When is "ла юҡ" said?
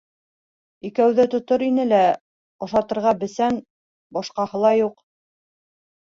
4.67-4.99